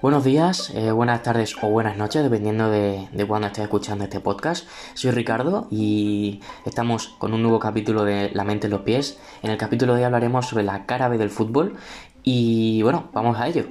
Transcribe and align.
Buenos 0.00 0.22
días, 0.22 0.70
eh, 0.76 0.92
buenas 0.92 1.24
tardes 1.24 1.56
o 1.60 1.70
buenas 1.70 1.96
noches, 1.96 2.22
dependiendo 2.22 2.70
de, 2.70 3.08
de 3.10 3.26
cuando 3.26 3.48
estés 3.48 3.64
escuchando 3.64 4.04
este 4.04 4.20
podcast. 4.20 4.68
Soy 4.94 5.10
Ricardo 5.10 5.66
y 5.72 6.40
estamos 6.64 7.08
con 7.18 7.34
un 7.34 7.42
nuevo 7.42 7.58
capítulo 7.58 8.04
de 8.04 8.30
La 8.32 8.44
mente 8.44 8.68
en 8.68 8.70
los 8.70 8.82
pies. 8.82 9.18
En 9.42 9.50
el 9.50 9.58
capítulo 9.58 9.94
de 9.94 9.98
hoy 9.98 10.04
hablaremos 10.04 10.46
sobre 10.46 10.62
la 10.62 10.86
cara 10.86 11.08
B 11.08 11.18
del 11.18 11.30
fútbol 11.30 11.74
y 12.22 12.80
bueno, 12.82 13.08
vamos 13.12 13.40
a 13.40 13.48
ello. 13.48 13.64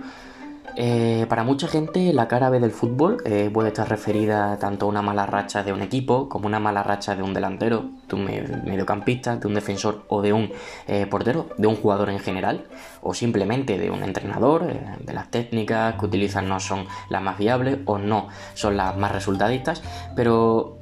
Eh, 0.79 1.25
para 1.27 1.43
mucha 1.43 1.67
gente 1.67 2.13
la 2.13 2.27
cara 2.27 2.51
B 2.51 2.59
del 2.59 2.69
fútbol 2.69 3.17
eh, 3.25 3.49
puede 3.51 3.69
estar 3.69 3.89
referida 3.89 4.59
tanto 4.59 4.85
a 4.85 4.89
una 4.89 5.01
mala 5.01 5.25
racha 5.25 5.63
de 5.63 5.73
un 5.73 5.81
equipo 5.81 6.29
como 6.29 6.45
una 6.45 6.59
mala 6.59 6.83
racha 6.83 7.15
de 7.15 7.23
un 7.23 7.33
delantero, 7.33 7.85
de 8.07 8.15
un 8.15 8.25
mediocampista, 8.63 9.37
de 9.37 9.47
un 9.47 9.55
defensor 9.55 10.03
o 10.07 10.21
de 10.21 10.33
un 10.33 10.51
eh, 10.87 11.07
portero, 11.07 11.47
de 11.57 11.65
un 11.65 11.77
jugador 11.77 12.11
en 12.11 12.19
general 12.19 12.67
o 13.01 13.15
simplemente 13.15 13.79
de 13.79 13.89
un 13.89 14.03
entrenador, 14.03 14.67
de 14.99 15.13
las 15.13 15.31
técnicas 15.31 15.95
que 15.95 16.05
utilizan 16.05 16.47
no 16.47 16.59
son 16.59 16.85
las 17.09 17.23
más 17.23 17.39
viables 17.39 17.79
o 17.85 17.97
no 17.97 18.27
son 18.53 18.77
las 18.77 18.95
más 18.95 19.11
resultadistas, 19.11 19.81
pero 20.15 20.77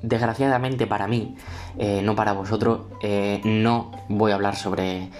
desgraciadamente 0.00 0.86
para 0.86 1.06
mí, 1.06 1.36
no 2.02 2.14
para 2.14 2.32
vosotros, 2.32 2.82
no 3.44 3.90
voy 4.08 4.32
a 4.32 4.34
hablar 4.36 4.56
sobre 4.56 5.10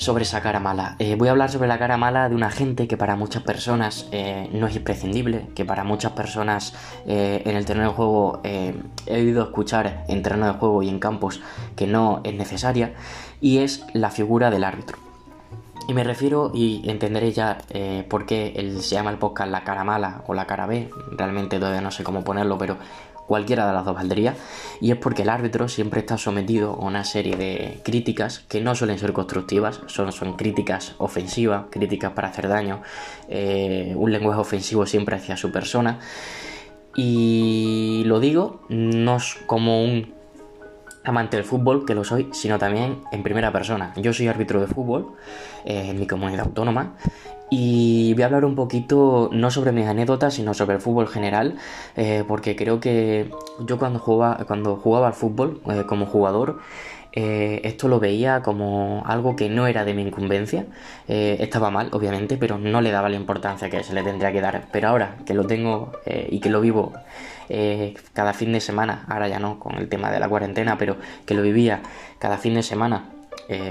sobre 0.00 0.22
esa 0.22 0.40
cara 0.40 0.60
mala. 0.60 0.96
Eh, 0.98 1.14
voy 1.14 1.28
a 1.28 1.32
hablar 1.32 1.50
sobre 1.50 1.68
la 1.68 1.78
cara 1.78 1.98
mala 1.98 2.30
de 2.30 2.34
una 2.34 2.50
gente 2.50 2.88
que 2.88 2.96
para 2.96 3.16
muchas 3.16 3.42
personas 3.42 4.08
eh, 4.12 4.48
no 4.50 4.66
es 4.66 4.74
imprescindible, 4.74 5.48
que 5.54 5.66
para 5.66 5.84
muchas 5.84 6.12
personas 6.12 6.72
eh, 7.06 7.42
en 7.44 7.54
el 7.54 7.66
terreno 7.66 7.90
de 7.90 7.94
juego 7.94 8.40
he 8.42 8.72
oído 9.10 9.42
escuchar 9.42 10.06
en 10.08 10.22
terreno 10.22 10.46
de 10.46 10.52
juego 10.52 10.82
y 10.82 10.88
en 10.88 11.00
campos 11.00 11.42
que 11.76 11.86
no 11.86 12.22
es 12.24 12.34
necesaria, 12.34 12.94
y 13.42 13.58
es 13.58 13.84
la 13.92 14.10
figura 14.10 14.50
del 14.50 14.64
árbitro. 14.64 14.96
Y 15.86 15.92
me 15.92 16.02
refiero, 16.02 16.50
y 16.54 16.88
entenderéis 16.88 17.34
ya 17.34 17.58
por 18.08 18.24
qué 18.24 18.54
se 18.80 18.94
llama 18.94 19.10
el 19.10 19.18
podcast 19.18 19.50
la 19.50 19.64
cara 19.64 19.84
mala 19.84 20.22
o 20.26 20.34
la 20.34 20.46
cara 20.46 20.66
B, 20.66 20.88
realmente 21.10 21.58
todavía 21.58 21.80
no 21.80 21.90
sé 21.90 22.04
cómo 22.04 22.24
ponerlo, 22.24 22.56
pero 22.56 22.78
cualquiera 23.30 23.64
de 23.64 23.72
las 23.72 23.84
dos 23.84 23.94
valdría, 23.94 24.34
y 24.80 24.90
es 24.90 24.96
porque 24.96 25.22
el 25.22 25.28
árbitro 25.28 25.68
siempre 25.68 26.00
está 26.00 26.18
sometido 26.18 26.72
a 26.72 26.84
una 26.84 27.04
serie 27.04 27.36
de 27.36 27.78
críticas 27.84 28.40
que 28.48 28.60
no 28.60 28.74
suelen 28.74 28.98
ser 28.98 29.12
constructivas, 29.12 29.82
son, 29.86 30.10
críticas 30.36 30.96
ofensivas, 30.98 31.66
críticas 31.70 32.10
para 32.10 32.26
hacer 32.26 32.48
daño, 32.48 32.82
eh, 33.28 33.94
un 33.96 34.10
lenguaje 34.10 34.40
ofensivo 34.40 34.84
siempre 34.84 35.14
hacia 35.14 35.36
su 35.36 35.52
persona, 35.52 36.00
y 36.96 38.02
lo 38.04 38.18
digo 38.18 38.62
no 38.68 39.18
es 39.18 39.36
como 39.46 39.84
un 39.84 40.12
amante 41.04 41.36
del 41.36 41.46
fútbol, 41.46 41.86
que 41.86 41.94
lo 41.94 42.02
soy, 42.02 42.30
sino 42.32 42.58
también 42.58 42.98
en 43.12 43.22
primera 43.22 43.52
persona. 43.52 43.92
Yo 43.96 44.12
soy 44.12 44.26
árbitro 44.26 44.60
de 44.60 44.66
fútbol 44.66 45.14
eh, 45.64 45.90
en 45.90 46.00
mi 46.00 46.08
comunidad 46.08 46.46
autónoma 46.46 46.96
y 47.50 48.14
voy 48.14 48.22
a 48.22 48.26
hablar 48.26 48.44
un 48.44 48.54
poquito 48.54 49.28
no 49.32 49.50
sobre 49.50 49.72
mis 49.72 49.86
anécdotas, 49.86 50.34
sino 50.34 50.54
sobre 50.54 50.76
el 50.76 50.80
fútbol 50.80 51.08
general, 51.08 51.56
eh, 51.96 52.24
porque 52.26 52.54
creo 52.54 52.80
que 52.80 53.30
yo 53.66 53.78
cuando 53.78 53.98
jugaba, 53.98 54.44
cuando 54.46 54.76
jugaba 54.76 55.08
al 55.08 55.14
fútbol 55.14 55.60
eh, 55.68 55.84
como 55.86 56.06
jugador, 56.06 56.60
eh, 57.12 57.60
esto 57.64 57.88
lo 57.88 57.98
veía 57.98 58.40
como 58.40 59.02
algo 59.04 59.34
que 59.34 59.48
no 59.48 59.66
era 59.66 59.84
de 59.84 59.94
mi 59.94 60.02
incumbencia. 60.02 60.66
estaba 61.08 61.70
mal, 61.70 61.88
obviamente, 61.92 62.36
pero 62.36 62.56
no 62.56 62.80
le 62.80 62.92
daba 62.92 63.08
la 63.08 63.16
importancia 63.16 63.68
que 63.68 63.82
se 63.82 63.94
le 63.94 64.04
tendría 64.04 64.32
que 64.32 64.40
dar. 64.40 64.68
Pero 64.70 64.88
ahora 64.88 65.16
que 65.26 65.34
lo 65.34 65.44
tengo 65.44 65.90
y 66.06 66.38
que 66.38 66.50
lo 66.50 66.60
vivo 66.60 66.92
cada 68.12 68.32
fin 68.32 68.52
de 68.52 68.60
semana, 68.60 69.04
ahora 69.08 69.26
ya 69.26 69.40
no 69.40 69.58
con 69.58 69.76
el 69.76 69.88
tema 69.88 70.12
de 70.12 70.20
la 70.20 70.28
cuarentena, 70.28 70.78
pero 70.78 70.96
que 71.26 71.34
lo 71.34 71.42
vivía 71.42 71.82
cada 72.20 72.38
fin 72.38 72.54
de 72.54 72.62
semana, 72.62 73.10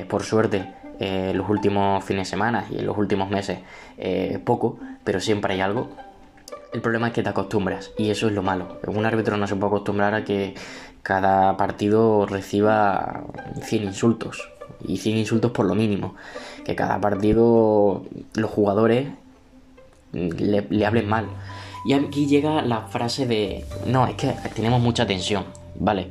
por 0.10 0.24
suerte, 0.24 0.68
eh, 1.00 1.32
los 1.34 1.50
últimos 1.50 2.04
fines 2.04 2.28
de 2.28 2.32
semana 2.32 2.66
y 2.70 2.80
en 2.80 2.86
los 2.86 2.98
últimos 2.98 3.30
meses 3.30 3.60
eh, 3.98 4.40
poco, 4.44 4.80
pero 5.04 5.20
siempre 5.20 5.54
hay 5.54 5.62
algo. 5.62 5.90
El 6.74 6.82
problema 6.82 7.08
es 7.08 7.14
que 7.14 7.24
te 7.24 7.30
acostumbras 7.30 7.92
y 7.98 8.10
eso 8.10 8.28
es 8.28 8.34
lo 8.34 8.44
malo. 8.44 8.80
Un 8.86 9.06
árbitro 9.06 9.38
no 9.38 9.48
se 9.48 9.56
puede 9.56 9.68
acostumbrar 9.68 10.14
a 10.14 10.24
que 10.24 10.56
cada 11.02 11.58
partido 11.58 12.26
reciba 12.26 13.24
100 13.64 13.84
insultos 13.84 14.50
y 14.86 14.98
100 14.98 15.18
insultos 15.18 15.52
por 15.52 15.66
lo 15.66 15.74
mínimo. 15.74 16.16
Que 16.66 16.76
cada 16.76 17.00
partido 17.00 18.04
los 18.36 18.52
jugadores 18.52 19.08
le, 20.12 20.86
hablen 20.86 21.08
mal. 21.08 21.28
Y 21.86 21.94
aquí 21.94 22.28
llega 22.28 22.62
la 22.62 22.82
frase 22.82 23.26
de, 23.26 23.66
no, 23.86 24.06
es 24.06 24.16
que 24.16 24.36
tenemos 24.54 24.82
mucha 24.82 25.08
tensión, 25.08 25.46
¿vale? 25.76 26.10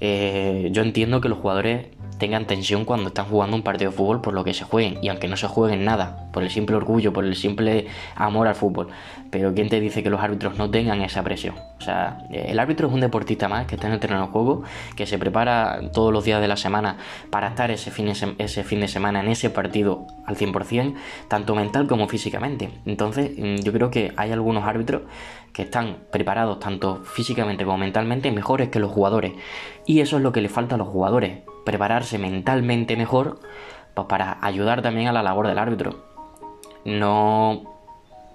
Eh, 0.00 0.68
yo 0.72 0.82
entiendo 0.82 1.20
que 1.20 1.28
los 1.28 1.38
jugadores 1.38 1.86
tengan 2.18 2.46
tensión 2.46 2.84
cuando 2.84 3.08
están 3.08 3.26
jugando 3.26 3.56
un 3.56 3.62
partido 3.62 3.90
de 3.90 3.96
fútbol 3.96 4.20
por 4.20 4.32
lo 4.34 4.44
que 4.44 4.54
se 4.54 4.64
jueguen 4.64 4.98
y 5.02 5.08
aunque 5.08 5.28
no 5.28 5.36
se 5.36 5.48
jueguen 5.48 5.84
nada, 5.84 6.28
por 6.32 6.42
el 6.42 6.50
simple 6.50 6.76
orgullo, 6.76 7.12
por 7.12 7.24
el 7.24 7.36
simple 7.36 7.86
amor 8.14 8.48
al 8.48 8.54
fútbol. 8.54 8.88
Pero 9.30 9.52
¿quién 9.54 9.68
te 9.68 9.80
dice 9.80 10.02
que 10.02 10.10
los 10.10 10.20
árbitros 10.20 10.56
no 10.56 10.70
tengan 10.70 11.02
esa 11.02 11.22
presión? 11.22 11.54
O 11.78 11.80
sea, 11.82 12.18
el 12.30 12.58
árbitro 12.58 12.88
es 12.88 12.94
un 12.94 13.00
deportista 13.00 13.48
más 13.48 13.66
que 13.66 13.74
está 13.74 13.86
en 13.88 13.94
el 13.94 14.00
terreno 14.00 14.22
de 14.22 14.28
juego, 14.28 14.62
que 14.94 15.06
se 15.06 15.18
prepara 15.18 15.90
todos 15.92 16.12
los 16.12 16.24
días 16.24 16.40
de 16.40 16.48
la 16.48 16.56
semana 16.56 16.96
para 17.30 17.48
estar 17.48 17.70
ese 17.70 17.90
fin 17.90 18.06
de, 18.06 18.34
ese 18.38 18.64
fin 18.64 18.80
de 18.80 18.88
semana 18.88 19.20
en 19.20 19.28
ese 19.28 19.50
partido 19.50 20.06
al 20.26 20.36
100%, 20.36 20.94
tanto 21.28 21.54
mental 21.54 21.86
como 21.86 22.08
físicamente. 22.08 22.70
Entonces, 22.86 23.32
mm, 23.36 23.56
yo 23.56 23.72
creo 23.72 23.90
que 23.90 24.12
hay 24.16 24.32
algunos 24.32 24.64
árbitros 24.64 25.02
que 25.56 25.62
están 25.62 26.00
preparados 26.12 26.60
tanto 26.60 27.02
físicamente 27.04 27.64
como 27.64 27.78
mentalmente 27.78 28.30
mejores 28.30 28.68
que 28.68 28.78
los 28.78 28.92
jugadores. 28.92 29.32
Y 29.86 30.00
eso 30.00 30.16
es 30.16 30.22
lo 30.22 30.32
que 30.32 30.40
le 30.40 30.48
falta 30.48 30.74
a 30.74 30.78
los 30.78 30.88
jugadores 30.88 31.40
prepararse 31.64 32.18
mentalmente 32.18 32.96
mejor 32.96 33.40
pues 33.94 34.08
para 34.08 34.38
ayudar 34.42 34.82
también 34.82 35.08
a 35.08 35.12
la 35.12 35.22
labor 35.22 35.46
del 35.46 35.58
árbitro. 35.58 36.04
No 36.84 37.76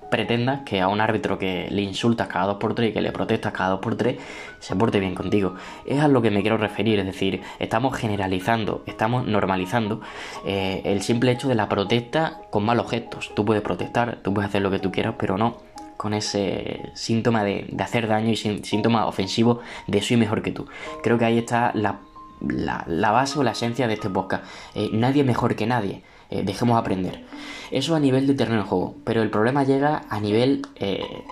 pretendas 0.10 0.62
que 0.66 0.82
a 0.82 0.88
un 0.88 1.02
árbitro 1.02 1.40
que 1.40 1.68
le 1.72 1.82
insultas 1.82 2.28
cada 2.28 2.46
dos 2.46 2.58
por 2.58 2.76
tres 2.76 2.90
y 2.90 2.94
que 2.94 3.02
le 3.02 3.12
protestas 3.12 3.54
cada 3.54 3.70
dos 3.72 3.80
por 3.80 3.96
tres 3.96 4.18
se 4.60 4.76
porte 4.76 5.00
bien 5.00 5.16
contigo. 5.16 5.56
Es 5.86 6.02
a 6.02 6.08
lo 6.08 6.22
que 6.22 6.30
me 6.30 6.42
quiero 6.42 6.58
referir, 6.58 7.00
es 7.00 7.06
decir, 7.06 7.42
estamos 7.60 7.96
generalizando, 7.98 8.84
estamos 8.86 9.26
normalizando 9.26 10.02
eh, 10.46 10.82
el 10.84 11.02
simple 11.02 11.32
hecho 11.32 11.48
de 11.48 11.56
la 11.56 11.70
protesta 11.70 12.42
con 12.50 12.66
malos 12.66 12.92
gestos. 12.92 13.32
Tú 13.34 13.46
puedes 13.46 13.64
protestar, 13.64 14.18
tú 14.22 14.34
puedes 14.34 14.50
hacer 14.50 14.62
lo 14.62 14.70
que 14.70 14.80
tú 14.80 14.92
quieras, 14.92 15.16
pero 15.18 15.38
no 15.38 15.58
con 16.02 16.16
ese 16.16 16.82
síntoma 16.96 17.44
de, 17.44 17.68
de 17.70 17.84
hacer 17.84 18.08
daño 18.08 18.32
y 18.32 18.36
síntoma 18.36 19.06
ofensivo 19.06 19.60
de 19.86 20.02
soy 20.02 20.18
mejor 20.18 20.42
que 20.42 20.52
tú. 20.52 20.66
Creo 21.04 21.20
que 21.20 21.26
ahí 21.26 21.38
está 21.38 21.72
la 21.76 22.00
la, 22.42 23.12
base 23.12 23.38
o 23.38 23.44
la 23.44 23.52
esencia 23.52 23.88
de 23.88 23.94
este 23.94 24.10
podcast. 24.10 24.44
Eh, 24.74 24.90
nadie 24.94 25.24
mejor 25.24 25.56
que 25.56 25.68
nadie. 25.68 26.02
Eh, 26.32 26.42
dejemos 26.44 26.80
aprender. 26.80 27.24
Eso 27.70 27.94
a 27.94 28.00
nivel 28.00 28.26
de 28.26 28.34
terreno 28.34 28.64
de 28.64 28.68
juego. 28.68 28.96
Pero 29.04 29.22
el 29.22 29.30
problema 29.30 29.64
llega 29.64 30.02
a 30.10 30.20
nivel 30.20 30.64
eh, 30.76 31.24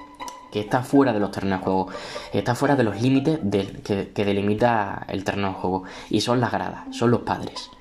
que 0.51 0.59
está 0.59 0.83
fuera 0.83 1.13
de 1.13 1.19
los 1.19 1.31
terrenos 1.31 1.61
de 1.61 1.63
juego. 1.63 1.87
Está 2.31 2.53
fuera 2.53 2.75
de 2.75 2.83
los 2.83 3.01
límites 3.01 3.39
que, 3.83 4.11
que, 4.13 4.23
delimita 4.23 5.03
el 5.07 5.23
terreno 5.23 5.47
de 5.47 5.53
juego. 5.55 5.83
Y 6.11 6.21
son 6.21 6.39
las 6.39 6.51
gradas, 6.51 6.95
son 6.95 7.09
los 7.09 7.21
padres. 7.21 7.71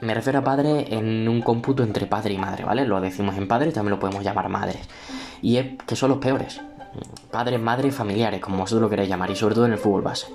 Me 0.00 0.14
refiero 0.14 0.38
a 0.40 0.44
padres 0.44 0.86
en 0.90 1.28
un 1.28 1.42
cómputo 1.42 1.82
entre 1.82 2.06
padre 2.06 2.34
y 2.34 2.38
madre, 2.38 2.64
¿vale? 2.64 2.86
Lo 2.86 3.00
decimos 3.00 3.36
en 3.36 3.48
padres, 3.48 3.74
también 3.74 3.90
lo 3.90 4.00
podemos 4.00 4.22
llamar 4.22 4.48
madres. 4.48 4.88
Y 5.42 5.56
es 5.56 5.66
que 5.86 5.96
son 5.96 6.10
los 6.10 6.18
peores. 6.18 6.60
Padres, 7.30 7.60
madres 7.60 7.94
familiares, 7.94 8.40
como 8.40 8.58
vosotros 8.58 8.82
lo 8.82 8.90
queréis 8.90 9.08
llamar. 9.08 9.30
Y 9.30 9.36
sobre 9.36 9.54
todo 9.54 9.66
en 9.66 9.72
el 9.72 9.78
fútbol 9.78 10.02
base. 10.02 10.26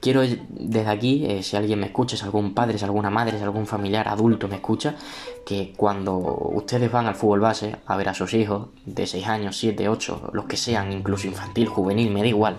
Quiero 0.00 0.22
desde 0.22 0.88
aquí, 0.88 1.26
eh, 1.26 1.42
si 1.42 1.56
alguien 1.56 1.80
me 1.80 1.86
escucha, 1.86 2.16
si 2.16 2.24
algún 2.24 2.54
padre, 2.54 2.78
si 2.78 2.84
alguna 2.84 3.10
madre, 3.10 3.36
si 3.36 3.42
algún 3.42 3.66
familiar 3.66 4.06
adulto 4.08 4.46
me 4.46 4.56
escucha, 4.56 4.94
que 5.44 5.74
cuando 5.76 6.16
ustedes 6.16 6.90
van 6.92 7.06
al 7.06 7.16
fútbol 7.16 7.40
base 7.40 7.74
a 7.84 7.96
ver 7.96 8.08
a 8.08 8.14
sus 8.14 8.32
hijos 8.34 8.68
de 8.86 9.06
6 9.06 9.26
años, 9.26 9.56
7, 9.56 9.88
8, 9.88 10.30
los 10.34 10.44
que 10.44 10.56
sean, 10.56 10.92
incluso 10.92 11.26
infantil, 11.26 11.66
juvenil, 11.66 12.12
me 12.12 12.20
da 12.20 12.28
igual, 12.28 12.56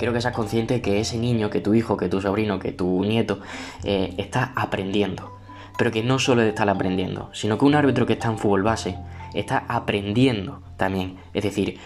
quiero 0.00 0.14
que 0.14 0.22
seas 0.22 0.34
consciente 0.34 0.80
que 0.80 0.98
ese 0.98 1.18
niño, 1.18 1.50
que 1.50 1.60
tu 1.60 1.74
hijo, 1.74 1.98
que 1.98 2.08
tu 2.08 2.22
sobrino, 2.22 2.58
que 2.58 2.72
tu 2.72 3.04
nieto 3.04 3.40
eh, 3.84 4.14
está 4.16 4.52
aprendiendo. 4.56 5.38
Pero 5.76 5.90
que 5.90 6.02
no 6.02 6.18
solo 6.18 6.40
está 6.40 6.62
aprendiendo, 6.62 7.28
sino 7.34 7.58
que 7.58 7.66
un 7.66 7.74
árbitro 7.74 8.06
que 8.06 8.14
está 8.14 8.28
en 8.28 8.38
fútbol 8.38 8.62
base 8.62 8.96
está 9.34 9.64
aprendiendo 9.68 10.62
también. 10.78 11.18
Es 11.34 11.44
decir, 11.44 11.78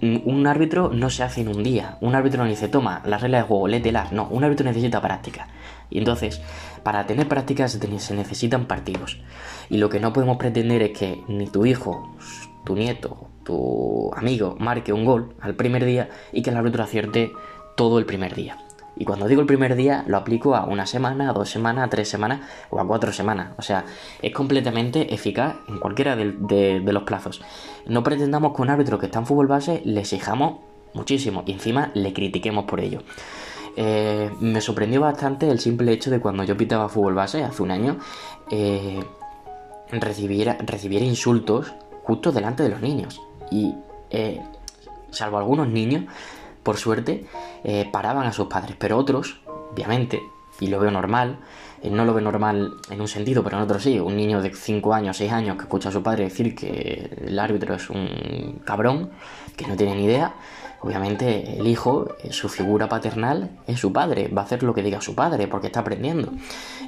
un 0.00 0.46
árbitro 0.46 0.90
no 0.94 1.10
se 1.10 1.24
hace 1.24 1.40
en 1.40 1.48
un 1.48 1.64
día. 1.64 1.98
Un 2.00 2.14
árbitro 2.14 2.44
no 2.44 2.48
dice, 2.48 2.68
toma, 2.68 3.02
las 3.04 3.20
reglas 3.20 3.42
de 3.42 3.48
juego, 3.48 3.66
lételas. 3.66 4.12
No, 4.12 4.28
un 4.28 4.44
árbitro 4.44 4.64
necesita 4.64 5.00
práctica. 5.00 5.48
Y 5.90 5.98
entonces, 5.98 6.40
para 6.82 7.06
tener 7.06 7.28
práctica 7.28 7.68
se, 7.68 8.14
necesitan 8.14 8.66
partidos. 8.66 9.18
Y 9.68 9.78
lo 9.78 9.88
que 9.88 10.00
no 10.00 10.12
podemos 10.12 10.36
pretender 10.36 10.82
es 10.82 10.98
que 10.98 11.22
ni 11.28 11.46
tu 11.46 11.66
hijo, 11.66 12.16
tu 12.64 12.74
nieto, 12.74 13.28
tu 13.44 14.12
amigo 14.14 14.56
marque 14.58 14.92
un 14.92 15.04
gol 15.04 15.34
al 15.40 15.54
primer 15.54 15.84
día 15.84 16.08
y 16.32 16.42
que 16.42 16.50
el 16.50 16.56
árbitro 16.56 16.84
acierte 16.84 17.32
todo 17.76 17.98
el 17.98 18.06
primer 18.06 18.34
día. 18.34 18.58
Y 18.96 19.06
cuando 19.06 19.28
digo 19.28 19.40
el 19.40 19.46
primer 19.46 19.76
día, 19.76 20.04
lo 20.06 20.18
aplico 20.18 20.54
a 20.54 20.66
una 20.66 20.84
semana, 20.84 21.30
a 21.30 21.32
dos 21.32 21.48
semanas, 21.48 21.86
a 21.86 21.88
tres 21.88 22.08
semanas 22.08 22.40
o 22.68 22.80
a 22.80 22.86
cuatro 22.86 23.12
semanas. 23.12 23.52
O 23.56 23.62
sea, 23.62 23.86
es 24.20 24.30
completamente 24.32 25.14
eficaz 25.14 25.56
en 25.68 25.78
cualquiera 25.78 26.16
de, 26.16 26.82
los 26.84 27.04
plazos. 27.04 27.40
No 27.86 28.02
pretendamos 28.02 28.54
que 28.54 28.60
un 28.60 28.68
árbitro 28.68 28.98
que 28.98 29.06
está 29.06 29.20
en 29.20 29.26
fútbol 29.26 29.46
base 29.46 29.80
le 29.86 30.00
exijamos 30.00 30.58
muchísimo 30.92 31.44
y 31.46 31.52
encima 31.52 31.90
le 31.94 32.12
critiquemos 32.12 32.66
por 32.66 32.80
ello. 32.80 33.02
Eh, 33.76 34.30
me 34.40 34.60
sorprendió 34.60 35.00
bastante 35.00 35.48
el 35.48 35.60
simple 35.60 35.92
hecho 35.92 36.10
de 36.10 36.20
cuando 36.20 36.44
yo 36.44 36.56
pitaba 36.56 36.88
fútbol 36.88 37.14
base 37.14 37.44
hace 37.44 37.62
un 37.62 37.70
año, 37.70 37.98
eh, 38.50 39.00
recibiera, 39.92 40.56
recibiera 40.60 41.04
insultos 41.04 41.72
justo 42.02 42.32
delante 42.32 42.62
de 42.62 42.68
los 42.68 42.80
niños. 42.80 43.20
Y 43.50 43.74
eh, 44.10 44.42
salvo 45.10 45.38
algunos 45.38 45.68
niños, 45.68 46.04
por 46.62 46.76
suerte, 46.76 47.26
eh, 47.64 47.88
paraban 47.90 48.26
a 48.26 48.32
sus 48.32 48.46
padres, 48.46 48.76
pero 48.78 48.98
otros, 48.98 49.40
obviamente, 49.72 50.20
y 50.60 50.66
lo 50.66 50.78
veo 50.78 50.90
normal, 50.90 51.38
eh, 51.82 51.90
no 51.90 52.04
lo 52.04 52.12
veo 52.12 52.22
normal 52.22 52.74
en 52.90 53.00
un 53.00 53.08
sentido, 53.08 53.42
pero 53.42 53.56
en 53.56 53.62
otro 53.62 53.80
sí, 53.80 53.98
un 53.98 54.16
niño 54.16 54.42
de 54.42 54.52
5 54.54 54.92
años, 54.92 55.16
6 55.16 55.32
años 55.32 55.56
que 55.56 55.62
escucha 55.62 55.88
a 55.88 55.92
su 55.92 56.02
padre 56.02 56.24
decir 56.24 56.54
que 56.54 57.10
el 57.26 57.38
árbitro 57.38 57.74
es 57.74 57.88
un 57.90 58.60
cabrón, 58.64 59.10
que 59.56 59.66
no 59.66 59.76
tiene 59.76 59.94
ni 59.94 60.04
idea, 60.04 60.34
obviamente 60.80 61.58
el 61.58 61.66
hijo, 61.66 62.08
eh, 62.22 62.32
su 62.32 62.48
figura 62.48 62.88
paternal 62.88 63.50
es 63.66 63.80
su 63.80 63.92
padre, 63.92 64.28
va 64.28 64.42
a 64.42 64.44
hacer 64.44 64.62
lo 64.62 64.74
que 64.74 64.82
diga 64.82 65.00
su 65.00 65.14
padre 65.14 65.46
porque 65.48 65.68
está 65.68 65.80
aprendiendo. 65.80 66.32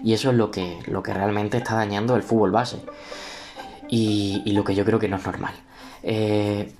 Y 0.02 0.14
eso 0.14 0.30
es 0.30 0.36
lo 0.36 0.50
que, 0.50 0.78
lo 0.86 1.02
que 1.02 1.14
realmente 1.14 1.58
está 1.58 1.74
dañando 1.74 2.16
el 2.16 2.22
fútbol 2.22 2.50
base. 2.50 2.78
Y, 3.88 4.50
lo 4.52 4.64
que 4.64 4.74
yo 4.74 4.84
creo 4.86 4.98
que 4.98 5.08
no 5.08 5.16
es 5.16 5.26
normal. 5.26 5.54
Eh, 6.02 6.72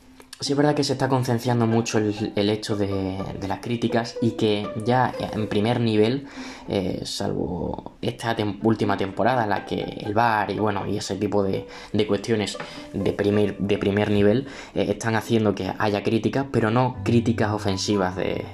Sí 0.43 0.55
es 0.55 0.57
verdad 0.57 0.75
que 0.75 0.83
se 0.83 0.95
está 0.95 1.09
concienciando 1.09 1.69
mucho 1.69 1.99
el, 1.99 2.51
hecho 2.51 2.75
de, 2.77 3.17
las 3.47 3.61
críticas 3.61 4.17
y 4.21 4.33
que 4.33 4.69
ya 4.85 5.15
en 5.19 5.47
primer 5.47 5.79
nivel, 5.79 6.27
eh, 6.69 7.03
salvo 7.05 7.93
esta 8.03 8.35
última 8.65 8.97
temporada 8.97 9.45
en 9.45 9.51
la 9.51 9.65
que 9.65 9.81
el 10.01 10.15
VAR 10.15 10.51
y 10.51 10.59
bueno 10.59 10.85
y 10.85 10.97
ese 10.97 11.15
tipo 11.15 11.45
de, 11.45 11.69
cuestiones 12.09 12.59
de 12.93 13.13
primer, 13.13 13.57
de 13.57 13.79
primer 13.79 14.11
nivel 14.11 14.49
eh, 14.75 14.87
están 14.89 15.15
haciendo 15.15 15.55
que 15.55 15.73
haya 15.79 16.03
críticas, 16.03 16.47
pero 16.51 16.73
no 16.73 16.97
críticas 17.05 17.53
ofensivas 17.53 18.17
de... 18.17 18.45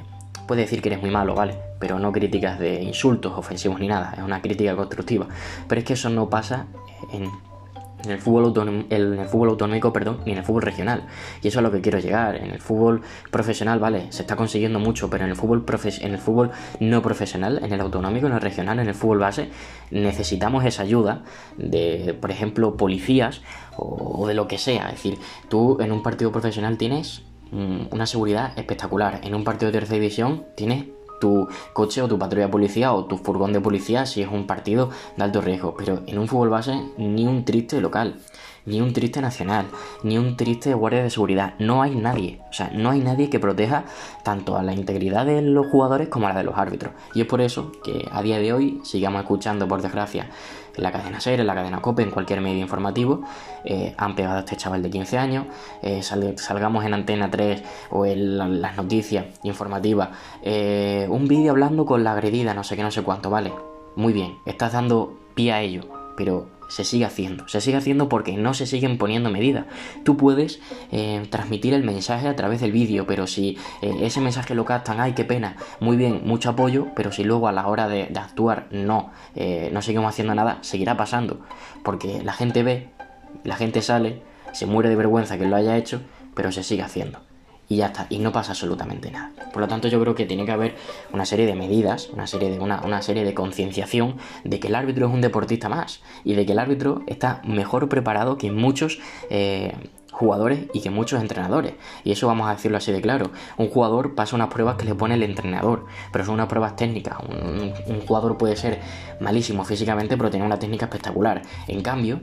Puede 0.47 0.63
decir 0.63 0.83
que 0.83 0.91
eres 0.91 1.01
muy 1.01 1.11
malo, 1.11 1.35
¿vale? 1.35 1.57
Pero 1.79 1.99
no 1.99 2.13
críticas 2.13 2.59
de 2.59 2.83
insultos 2.83 3.33
ofensivos 3.35 3.81
ni 3.81 3.89
nada, 3.89 4.13
es 4.15 4.23
una 4.23 4.43
crítica 4.43 4.77
constructiva. 4.77 5.27
Pero 5.67 5.79
es 5.79 5.87
que 5.87 5.95
eso 5.95 6.11
no 6.11 6.29
pasa 6.29 6.67
en 7.15 7.31
en 8.05 8.11
el 8.11 8.19
fútbol, 8.19 8.53
en 8.91 9.21
el 9.21 9.29
fútbol 9.29 9.51
autonómico, 9.51 9.93
perdón, 9.93 10.21
ni 10.25 10.33
en 10.33 10.39
el 10.39 10.45
fútbol 10.45 10.63
regional. 10.63 11.07
Y 11.43 11.49
eso 11.49 11.59
es 11.59 11.59
a 11.59 11.61
lo 11.63 11.73
que 11.73 11.81
quiero 11.81 11.99
llegar. 11.99 12.37
En 12.37 12.51
el 12.51 12.61
fútbol 12.61 13.03
profesional, 13.31 13.79
vale, 13.79 14.07
se 14.11 14.23
está 14.23 14.37
consiguiendo 14.37 14.79
mucho, 14.79 15.11
pero 15.11 15.25
en 15.25 15.31
el 15.31 15.37
fútbol 15.37 15.65
en 16.01 16.13
el 16.13 16.19
fútbol 16.19 16.51
no 16.81 17.03
profesional, 17.03 17.61
en 17.63 17.73
el 17.73 17.81
autonómico, 17.81 18.27
en 18.27 18.33
el 18.33 18.41
regional, 18.41 18.79
en 18.79 18.89
el 18.89 18.95
fútbol 18.95 19.19
base, 19.19 19.51
necesitamos 19.91 20.65
esa 20.65 20.83
ayuda 20.83 21.25
de, 21.57 22.17
por 22.21 22.31
ejemplo, 22.31 22.77
policías 22.77 23.43
o, 23.77 24.27
de 24.27 24.35
lo 24.35 24.47
que 24.49 24.59
sea. 24.59 24.87
Es 24.87 24.93
decir, 24.93 25.19
tú 25.49 25.79
en 25.81 25.93
un 25.93 26.03
partido 26.03 26.31
profesional 26.33 26.79
tienes 26.79 27.23
mm, 27.51 27.87
una 27.91 28.07
seguridad 28.07 28.53
espectacular. 28.57 29.21
En 29.25 29.35
un 29.35 29.45
partido 29.45 29.73
de 29.73 29.79
tercera 29.79 30.01
división 30.01 30.45
tienes 30.57 30.87
tu 31.19 31.49
coche 31.73 32.03
o 32.03 32.09
tu 32.09 32.19
patrulla 32.19 32.51
policía 32.51 32.93
o 32.93 33.05
tu 33.05 33.19
furgón 33.19 33.53
de 33.53 33.61
policía 33.61 34.07
si 34.07 34.23
es 34.23 34.29
un 34.31 34.47
partido 34.47 34.91
de 35.17 35.25
alto 35.25 35.41
riesgo. 35.41 35.75
Pero 35.77 36.01
en 36.07 36.19
un 36.19 36.29
fútbol 36.29 36.51
base 36.51 36.81
ni 36.97 37.27
un 37.27 37.45
triste 37.45 37.81
local, 37.81 38.21
ni 38.69 38.81
un 38.81 38.93
triste 38.93 39.21
nacional, 39.21 39.67
ni 40.03 40.19
un 40.19 40.37
triste 40.37 40.75
guardia 40.75 41.03
de 41.03 41.11
seguridad. 41.11 41.55
No 41.59 41.83
hay 41.83 41.95
nadie. 41.95 42.41
O 42.51 42.53
sea, 42.53 42.71
no 42.73 42.91
hay 42.91 43.01
nadie 43.01 43.31
que 43.31 43.41
proteja 43.41 43.85
tanto 44.23 44.57
a 44.57 44.63
la 44.63 44.73
integridad 44.73 45.27
de 45.27 45.43
los 45.43 45.67
jugadores 45.69 46.09
como 46.09 46.27
a 46.27 46.33
la 46.33 46.39
de 46.39 46.45
los 46.45 46.57
árbitros. 46.57 46.93
Y 47.15 47.23
es 47.23 47.27
por 47.27 47.41
eso 47.41 47.73
que 47.83 48.07
a 48.11 48.23
día 48.23 48.39
de 48.39 48.53
hoy 48.53 48.81
sigamos 48.85 49.23
escuchando, 49.23 49.67
por 49.67 49.83
desgracia, 49.83 50.29
en 50.77 50.85
la 50.85 50.93
cadena 50.93 51.21
SER, 51.21 51.41
en 51.41 51.47
la 51.47 51.55
cadena 51.55 51.83
COPE, 51.83 52.05
en 52.05 52.11
cualquier 52.11 52.41
medio 52.41 52.61
informativo, 52.61 53.23
eh, 53.65 53.95
han 53.99 54.15
pegado 54.15 54.37
a 54.37 54.41
este 54.41 54.57
chaval 54.57 54.83
de 54.83 54.91
15 54.91 55.19
años, 55.19 55.47
eh, 55.83 56.03
salgamos 56.03 56.85
en 56.85 56.95
Antena 56.95 57.31
3 57.31 57.63
o 57.91 58.07
en 58.07 58.61
las 58.61 58.77
noticias 58.77 59.27
informativas, 59.43 60.11
eh, 60.43 61.07
un 61.11 61.27
vídeo 61.27 61.51
hablando 61.51 61.85
con 61.85 62.05
la 62.05 62.13
agredida, 62.13 62.55
no 62.55 62.63
sé 62.63 62.77
qué, 62.77 62.83
no 62.83 62.93
sé 62.93 63.03
cuánto, 63.03 63.29
vale, 63.29 63.53
muy 63.97 64.13
bien, 64.13 64.39
estás 64.47 64.73
dando 64.73 65.19
pie 65.35 65.53
a 65.53 65.61
ello, 65.63 65.83
pero 66.17 66.58
se 66.69 66.85
sigue 66.85 67.05
haciendo. 67.05 67.49
Se 67.49 67.61
sigue 67.61 67.77
haciendo 67.77 68.09
porque 68.09 68.37
no 68.37 68.55
se 68.55 68.67
siguen 68.67 68.99
poniendo 68.99 69.31
medidas. 69.31 69.67
Tú 70.05 70.17
puedes 70.17 70.61
eh, 70.93 71.27
transmitir 71.31 71.75
el 71.75 71.83
mensaje 71.83 72.29
a 72.29 72.37
través 72.37 72.61
del 72.61 72.73
vídeo, 72.73 73.07
pero 73.07 73.27
si 73.27 73.59
eh, 73.83 73.95
ese 74.03 74.21
mensaje 74.21 74.55
lo 74.55 74.65
captan, 74.65 75.01
ay, 75.01 75.13
qué 75.13 75.25
pena, 75.25 75.57
muy 75.81 75.97
bien, 75.97 76.23
mucho 76.25 76.51
apoyo, 76.51 76.89
pero 76.95 77.13
si 77.13 77.25
luego 77.25 77.49
a 77.49 77.53
la 77.53 77.67
hora 77.67 77.89
de, 77.89 78.09
actuar 78.19 78.67
no, 78.71 79.11
eh, 79.35 79.71
no 79.73 79.83
seguimos 79.83 80.09
haciendo 80.11 80.35
nada, 80.35 80.59
seguirá 80.61 80.97
pasando. 80.97 81.41
Porque 81.83 82.23
la 82.23 82.33
gente 82.33 82.63
ve, 82.63 82.89
la 83.45 83.57
gente 83.57 83.83
sale, 83.83 84.23
se 84.53 84.67
muere 84.67 84.89
de 84.89 84.97
vergüenza 84.97 85.39
que 85.39 85.47
lo 85.47 85.57
haya 85.57 85.77
hecho, 85.77 86.01
pero 86.35 86.53
se 86.53 86.63
sigue 86.63 86.83
haciendo 86.83 87.28
y 87.69 87.77
ya 87.77 87.87
está, 87.87 88.07
y 88.09 88.19
no 88.19 88.33
pasa 88.33 88.53
absolutamente 88.53 89.11
nada. 89.11 89.31
Por 89.53 89.61
lo 89.61 89.69
tanto, 89.69 89.89
yo 89.89 90.01
creo 90.01 90.15
que 90.15 90.25
tiene 90.25 90.47
que 90.47 90.53
haber 90.53 90.77
una 91.13 91.27
serie 91.27 91.47
de 91.47 91.55
medidas, 91.55 92.09
una 92.13 92.27
serie 92.27 92.51
de, 92.51 92.59
una, 92.59 93.03
serie 93.03 93.25
de 93.25 93.35
concienciación 93.35 94.17
de 94.45 94.59
que 94.59 94.69
el 94.69 94.75
árbitro 94.75 95.07
es 95.07 95.13
un 95.13 95.21
deportista 95.21 95.69
más 95.69 96.01
y 96.25 96.35
de 96.35 96.47
que 96.47 96.53
el 96.53 96.59
árbitro 96.59 97.03
está 97.07 97.43
mejor 97.45 97.89
preparado 97.89 98.39
que 98.39 98.51
muchos 98.51 98.99
eh, 99.29 99.75
jugadores 100.11 100.67
y 100.73 100.81
que 100.81 100.91
muchos 100.91 101.21
entrenadores. 101.21 101.75
Y 102.05 102.13
eso 102.13 102.27
vamos 102.27 102.49
a 102.49 102.53
decirlo 102.53 102.79
así 102.79 102.91
de 102.91 103.03
claro. 103.03 103.31
Un 103.59 103.69
jugador 103.69 104.15
pasa 104.15 104.35
unas 104.35 104.49
pruebas 104.49 104.77
que 104.77 104.87
le 104.87 104.95
pone 104.95 105.15
el 105.15 105.23
entrenador, 105.23 105.85
pero 106.11 106.25
son 106.25 106.35
unas 106.35 106.49
pruebas 106.49 106.75
técnicas. 106.75 107.19
Un, 107.29 107.73
un 107.87 108.01
jugador 108.01 108.39
puede 108.39 108.57
ser 108.57 108.81
malísimo 109.21 109.65
físicamente, 109.65 110.17
pero 110.17 110.31
tiene 110.31 110.47
una 110.47 110.59
técnica 110.59 110.87
espectacular. 110.87 111.43
En 111.67 111.83
cambio, 111.83 112.21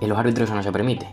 en 0.00 0.08
los 0.08 0.18
árbitros 0.18 0.48
eso 0.48 0.56
no 0.56 0.62
se 0.62 0.72
permite. 0.72 1.08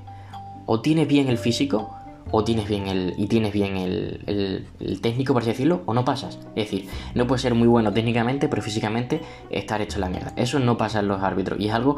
O 0.65 0.81
tiene 0.81 1.05
bien 1.05 1.27
el 1.27 1.37
físico 1.37 1.95
o 2.35 2.43
tienes 2.43 2.67
bien 2.67 2.87
el, 2.87 3.13
y 3.15 3.27
tienes 3.27 3.53
bien 3.53 3.77
el, 3.77 4.99
técnico, 5.03 5.33
por 5.33 5.43
así 5.43 5.51
decirlo, 5.51 5.83
o 5.85 5.93
no 5.93 6.03
pasas. 6.03 6.39
Es 6.55 6.65
decir, 6.65 6.89
no 7.13 7.27
puedes 7.27 7.43
ser 7.43 7.53
muy 7.53 7.67
bueno 7.67 7.93
técnicamente, 7.93 8.47
pero 8.47 8.63
físicamente 8.63 9.21
estar 9.51 9.81
hecho 9.81 9.99
la 9.99 10.09
mierda. 10.09 10.33
Eso 10.35 10.57
no 10.57 10.75
pasa 10.75 11.01
en 11.01 11.09
los 11.09 11.21
árbitros 11.21 11.59
y 11.59 11.67
es 11.67 11.73
algo 11.75 11.97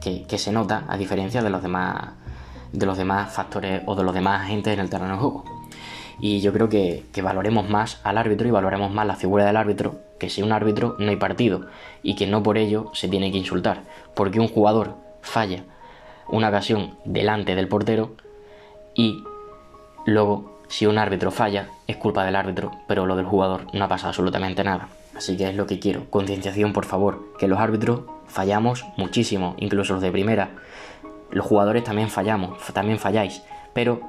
que, 0.00 0.26
se 0.36 0.50
nota 0.50 0.84
a 0.88 0.96
diferencia 0.96 1.42
de 1.42 1.50
los 1.50 1.62
demás 1.62 2.14
de 2.72 2.86
los 2.86 2.98
demás 2.98 3.32
factores 3.32 3.82
o 3.86 3.94
de 3.94 4.02
los 4.02 4.12
demás 4.12 4.42
agentes 4.42 4.74
en 4.74 4.80
el 4.80 4.90
terreno 4.90 5.12
de 5.12 5.20
juego. 5.20 5.44
Y 6.18 6.40
yo 6.40 6.52
creo 6.52 6.68
que, 6.68 7.04
que, 7.12 7.22
valoremos 7.22 7.70
más 7.70 8.00
al 8.02 8.18
árbitro 8.18 8.48
y 8.48 8.50
valoremos 8.50 8.92
más 8.92 9.06
la 9.06 9.14
figura 9.14 9.46
del 9.46 9.56
árbitro, 9.56 10.00
que 10.18 10.28
si 10.28 10.42
un 10.42 10.50
árbitro 10.50 10.96
no 10.98 11.08
hay 11.08 11.16
partido 11.16 11.68
y 12.02 12.16
que 12.16 12.26
no 12.26 12.42
por 12.42 12.58
ello 12.58 12.90
se 12.94 13.06
tiene 13.06 13.30
que 13.30 13.38
insultar. 13.38 13.84
Porque 14.14 14.40
un 14.40 14.48
jugador 14.48 14.96
falla 15.22 15.62
una 16.26 16.48
ocasión 16.48 16.96
delante 17.04 17.54
del 17.54 17.68
portero 17.68 18.16
y 18.96 19.22
Luego, 20.08 20.62
si 20.68 20.86
un 20.86 20.96
árbitro 20.96 21.30
falla, 21.30 21.68
es 21.86 21.98
culpa 21.98 22.24
del 22.24 22.34
árbitro, 22.34 22.70
pero 22.86 23.04
lo 23.04 23.14
del 23.14 23.26
jugador 23.26 23.66
no 23.74 23.84
ha 23.84 23.88
pasado 23.88 24.08
absolutamente 24.08 24.64
nada. 24.64 24.88
Así 25.14 25.36
que 25.36 25.50
es 25.50 25.54
lo 25.54 25.66
que 25.66 25.78
quiero. 25.78 26.08
Concienciación, 26.08 26.72
por 26.72 26.86
favor. 26.86 27.34
Que 27.38 27.46
los 27.46 27.58
árbitros 27.58 28.04
fallamos 28.26 28.86
muchísimo, 28.96 29.54
incluso 29.58 29.92
los 29.92 30.02
de 30.02 30.10
primera. 30.10 30.52
Los 31.30 31.44
jugadores 31.44 31.84
también 31.84 32.08
fallamos, 32.08 32.58
también 32.72 32.98
falláis. 32.98 33.42
Pero 33.74 34.00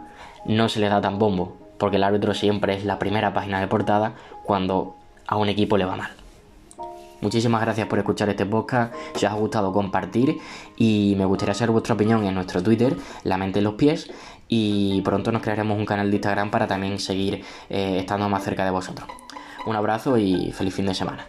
no 0.45 0.69
se 0.69 0.79
le 0.79 0.87
da 0.87 1.01
tan 1.01 1.19
bombo, 1.19 1.57
porque 1.77 1.97
el 1.97 2.03
árbitro 2.05 2.33
siempre 2.33 2.77
es 2.77 2.85
la 2.85 2.97
primera 2.97 3.33
página 3.33 3.59
de 3.59 3.67
portada 3.67 4.13
cuando 4.45 4.95
a 5.27 5.35
un 5.35 5.49
equipo 5.49 5.75
le 5.75 5.83
va 5.83 5.97
mal. 5.97 6.11
Muchísimas 7.21 7.59
gracias 7.59 7.85
por 7.87 7.99
escuchar 7.99 8.29
este 8.29 8.45
podcast. 8.45 8.93
Si 9.15 9.25
os 9.25 9.31
ha 9.33 9.35
gustado, 9.35 9.73
compartir. 9.73 10.37
Y 10.77 11.15
me 11.17 11.25
gustaría 11.25 11.53
saber 11.53 11.71
vuestra 11.71 11.95
opinión 11.95 12.23
en 12.25 12.33
nuestro 12.33 12.63
Twitter, 12.63 12.95
La 13.25 13.35
Mente 13.35 13.59
en 13.59 13.65
los 13.65 13.73
Pies. 13.73 14.09
Y 14.49 15.01
pronto 15.01 15.31
nos 15.31 15.41
crearemos 15.41 15.77
un 15.77 15.85
canal 15.85 16.09
de 16.09 16.17
Instagram 16.17 16.51
para 16.51 16.67
también 16.67 16.99
seguir 16.99 17.45
eh, 17.69 17.99
estando 17.99 18.27
más 18.27 18.43
cerca 18.43 18.65
de 18.65 18.71
vosotros. 18.71 19.07
Un 19.65 19.75
abrazo 19.75 20.17
y 20.17 20.51
feliz 20.51 20.73
fin 20.73 20.87
de 20.87 20.95
semana. 20.95 21.27